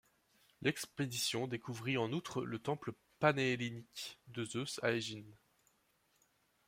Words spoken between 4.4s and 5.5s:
Zeus à Égine.